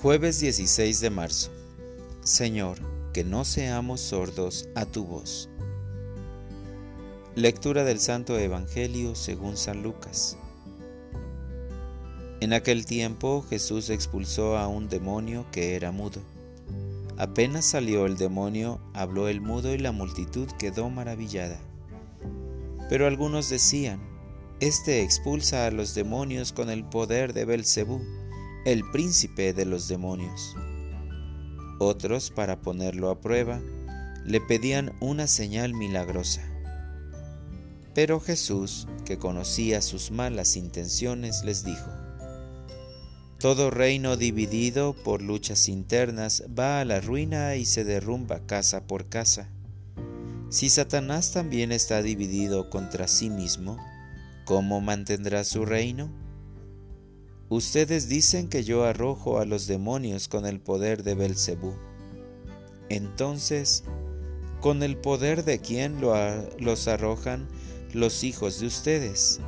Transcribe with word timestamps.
Jueves 0.00 0.38
16 0.38 1.00
de 1.00 1.10
marzo. 1.10 1.50
Señor, 2.22 2.78
que 3.12 3.24
no 3.24 3.44
seamos 3.44 4.00
sordos 4.00 4.68
a 4.76 4.86
tu 4.86 5.04
voz. 5.04 5.50
Lectura 7.34 7.82
del 7.82 7.98
Santo 7.98 8.38
Evangelio 8.38 9.16
según 9.16 9.56
San 9.56 9.82
Lucas. 9.82 10.36
En 12.38 12.52
aquel 12.52 12.86
tiempo 12.86 13.44
Jesús 13.50 13.90
expulsó 13.90 14.56
a 14.56 14.68
un 14.68 14.88
demonio 14.88 15.46
que 15.50 15.74
era 15.74 15.90
mudo. 15.90 16.20
Apenas 17.16 17.64
salió 17.64 18.06
el 18.06 18.16
demonio, 18.16 18.80
habló 18.94 19.26
el 19.26 19.40
mudo 19.40 19.74
y 19.74 19.78
la 19.78 19.90
multitud 19.90 20.46
quedó 20.60 20.90
maravillada. 20.90 21.58
Pero 22.88 23.08
algunos 23.08 23.48
decían, 23.48 23.98
Este 24.60 25.02
expulsa 25.02 25.66
a 25.66 25.72
los 25.72 25.96
demonios 25.96 26.52
con 26.52 26.70
el 26.70 26.84
poder 26.84 27.32
de 27.32 27.44
Belcebú 27.44 28.00
el 28.64 28.82
príncipe 28.90 29.52
de 29.52 29.64
los 29.64 29.88
demonios. 29.88 30.54
Otros, 31.78 32.30
para 32.30 32.60
ponerlo 32.60 33.10
a 33.10 33.20
prueba, 33.20 33.60
le 34.24 34.40
pedían 34.40 34.92
una 35.00 35.26
señal 35.26 35.74
milagrosa. 35.74 36.42
Pero 37.94 38.20
Jesús, 38.20 38.86
que 39.04 39.18
conocía 39.18 39.80
sus 39.80 40.10
malas 40.10 40.56
intenciones, 40.56 41.44
les 41.44 41.64
dijo, 41.64 41.90
Todo 43.38 43.70
reino 43.70 44.16
dividido 44.16 44.94
por 44.94 45.22
luchas 45.22 45.68
internas 45.68 46.44
va 46.56 46.80
a 46.80 46.84
la 46.84 47.00
ruina 47.00 47.54
y 47.56 47.64
se 47.64 47.84
derrumba 47.84 48.40
casa 48.46 48.86
por 48.86 49.08
casa. 49.08 49.48
Si 50.50 50.68
Satanás 50.68 51.32
también 51.32 51.72
está 51.72 52.02
dividido 52.02 52.70
contra 52.70 53.06
sí 53.06 53.30
mismo, 53.30 53.78
¿cómo 54.44 54.80
mantendrá 54.80 55.44
su 55.44 55.64
reino? 55.64 56.10
Ustedes 57.50 58.10
dicen 58.10 58.48
que 58.48 58.62
yo 58.62 58.84
arrojo 58.84 59.38
a 59.38 59.46
los 59.46 59.66
demonios 59.66 60.28
con 60.28 60.44
el 60.44 60.60
poder 60.60 61.02
de 61.02 61.14
Belcebú. 61.14 61.72
Entonces, 62.90 63.84
¿con 64.60 64.82
el 64.82 64.98
poder 64.98 65.44
de 65.44 65.58
quién 65.58 65.98
los 66.00 66.88
arrojan 66.88 67.48
los 67.94 68.22
hijos 68.22 68.60
de 68.60 68.66
ustedes? 68.66 69.40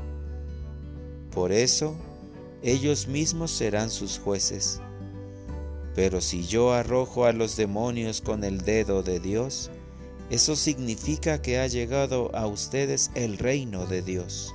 Por 1.31 1.53
eso, 1.53 1.95
ellos 2.62 3.06
mismos 3.06 3.51
serán 3.51 3.91
sus 3.91 4.19
jueces. 4.19 4.81
Pero 5.95 6.23
si 6.23 6.47
yo 6.47 6.73
arrojo 6.73 7.27
a 7.27 7.33
los 7.33 7.56
demonios 7.56 8.23
con 8.23 8.45
el 8.45 8.62
dedo 8.62 9.03
de 9.03 9.21
Dios, 9.21 9.71
eso 10.31 10.56
significa 10.56 11.43
que 11.43 11.59
ha 11.59 11.67
llegado 11.67 12.34
a 12.34 12.47
ustedes 12.47 13.11
el 13.15 13.37
reino 13.37 13.84
de 13.84 14.01
Dios. 14.01 14.55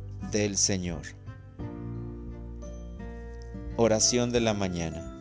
del 0.31 0.55
Señor. 0.55 1.01
Oración 3.75 4.31
de 4.31 4.39
la 4.39 4.53
mañana. 4.53 5.17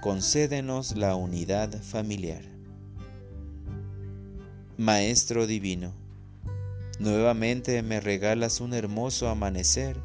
Concédenos 0.00 0.96
la 0.96 1.16
unidad 1.16 1.82
familiar. 1.82 2.42
Maestro 4.78 5.48
Divino, 5.48 5.92
nuevamente 7.00 7.82
me 7.82 8.00
regalas 8.00 8.60
un 8.60 8.74
hermoso 8.74 9.28
amanecer 9.28 9.96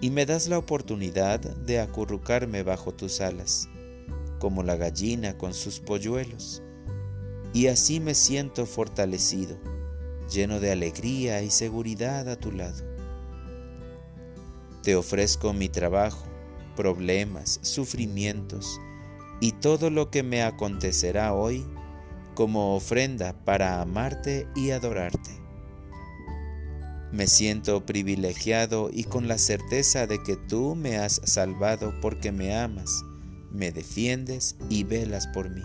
y 0.00 0.10
me 0.10 0.26
das 0.26 0.48
la 0.48 0.58
oportunidad 0.58 1.38
de 1.38 1.78
acurrucarme 1.78 2.64
bajo 2.64 2.92
tus 2.92 3.20
alas, 3.20 3.68
como 4.40 4.64
la 4.64 4.76
gallina 4.76 5.38
con 5.38 5.54
sus 5.54 5.78
polluelos, 5.78 6.62
y 7.52 7.68
así 7.68 8.00
me 8.00 8.14
siento 8.14 8.66
fortalecido, 8.66 9.58
lleno 10.28 10.58
de 10.58 10.72
alegría 10.72 11.42
y 11.42 11.50
seguridad 11.50 12.28
a 12.28 12.36
tu 12.36 12.50
lado. 12.50 12.97
Te 14.88 14.96
ofrezco 14.96 15.52
mi 15.52 15.68
trabajo, 15.68 16.24
problemas, 16.74 17.60
sufrimientos 17.60 18.80
y 19.38 19.52
todo 19.52 19.90
lo 19.90 20.10
que 20.10 20.22
me 20.22 20.42
acontecerá 20.42 21.34
hoy 21.34 21.62
como 22.34 22.74
ofrenda 22.74 23.34
para 23.44 23.82
amarte 23.82 24.48
y 24.56 24.70
adorarte. 24.70 25.42
Me 27.12 27.26
siento 27.26 27.84
privilegiado 27.84 28.88
y 28.90 29.04
con 29.04 29.28
la 29.28 29.36
certeza 29.36 30.06
de 30.06 30.22
que 30.22 30.36
tú 30.36 30.74
me 30.74 30.96
has 30.96 31.20
salvado 31.22 31.92
porque 32.00 32.32
me 32.32 32.56
amas, 32.56 33.04
me 33.52 33.72
defiendes 33.72 34.56
y 34.70 34.84
velas 34.84 35.26
por 35.26 35.50
mí. 35.50 35.60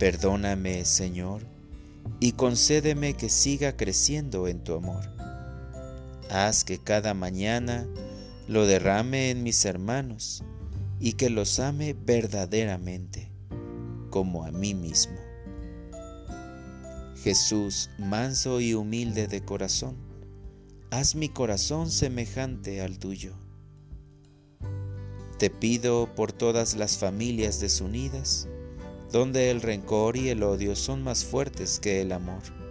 Perdóname, 0.00 0.84
Señor, 0.84 1.46
y 2.18 2.32
concédeme 2.32 3.14
que 3.14 3.28
siga 3.28 3.76
creciendo 3.76 4.48
en 4.48 4.64
tu 4.64 4.74
amor 4.74 5.13
Haz 6.34 6.64
que 6.64 6.78
cada 6.78 7.14
mañana 7.14 7.86
lo 8.48 8.66
derrame 8.66 9.30
en 9.30 9.44
mis 9.44 9.64
hermanos 9.64 10.42
y 10.98 11.12
que 11.12 11.30
los 11.30 11.60
ame 11.60 11.94
verdaderamente, 11.94 13.30
como 14.10 14.44
a 14.44 14.50
mí 14.50 14.74
mismo. 14.74 15.14
Jesús, 17.22 17.88
manso 17.98 18.60
y 18.60 18.74
humilde 18.74 19.28
de 19.28 19.44
corazón, 19.44 19.94
haz 20.90 21.14
mi 21.14 21.28
corazón 21.28 21.88
semejante 21.88 22.80
al 22.80 22.98
tuyo. 22.98 23.34
Te 25.38 25.50
pido 25.50 26.16
por 26.16 26.32
todas 26.32 26.74
las 26.74 26.98
familias 26.98 27.60
desunidas, 27.60 28.48
donde 29.12 29.52
el 29.52 29.62
rencor 29.62 30.16
y 30.16 30.30
el 30.30 30.42
odio 30.42 30.74
son 30.74 31.04
más 31.04 31.24
fuertes 31.24 31.78
que 31.78 32.02
el 32.02 32.10
amor 32.10 32.63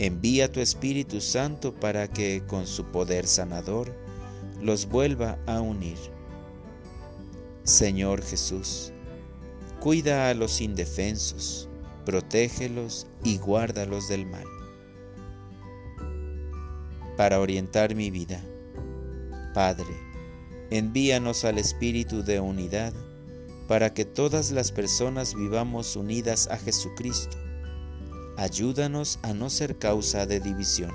Envía 0.00 0.50
tu 0.50 0.58
Espíritu 0.58 1.20
Santo 1.20 1.72
para 1.72 2.08
que 2.08 2.42
con 2.48 2.66
su 2.66 2.86
poder 2.86 3.28
sanador 3.28 3.94
los 4.60 4.86
vuelva 4.86 5.38
a 5.46 5.60
unir. 5.60 5.98
Señor 7.62 8.22
Jesús, 8.22 8.92
cuida 9.78 10.28
a 10.28 10.34
los 10.34 10.60
indefensos, 10.60 11.68
protégelos 12.04 13.06
y 13.22 13.38
guárdalos 13.38 14.08
del 14.08 14.26
mal. 14.26 14.46
Para 17.16 17.38
orientar 17.38 17.94
mi 17.94 18.10
vida, 18.10 18.42
Padre, 19.54 19.94
envíanos 20.70 21.44
al 21.44 21.58
Espíritu 21.58 22.24
de 22.24 22.40
unidad 22.40 22.92
para 23.68 23.94
que 23.94 24.04
todas 24.04 24.50
las 24.50 24.72
personas 24.72 25.34
vivamos 25.34 25.94
unidas 25.94 26.48
a 26.48 26.58
Jesucristo 26.58 27.38
ayúdanos 28.36 29.18
a 29.22 29.32
no 29.32 29.50
ser 29.50 29.78
causa 29.78 30.26
de 30.26 30.40
división. 30.40 30.92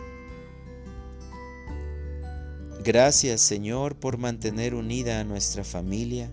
Gracias 2.83 3.41
Señor 3.41 3.95
por 3.95 4.17
mantener 4.17 4.73
unida 4.73 5.19
a 5.19 5.23
nuestra 5.23 5.63
familia 5.63 6.31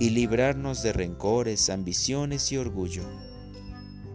y 0.00 0.10
librarnos 0.10 0.82
de 0.82 0.92
rencores, 0.92 1.70
ambiciones 1.70 2.52
y 2.52 2.56
orgullo. 2.56 3.04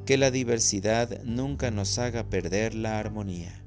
Que 0.06 0.18
la 0.18 0.32
diversidad 0.32 1.24
nunca 1.24 1.72
nos 1.72 1.98
haga 1.98 2.26
perder 2.30 2.76
la 2.76 3.00
armonía. 3.00 3.64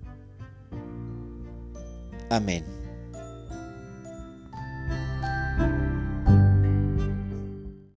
Amén. 2.29 2.65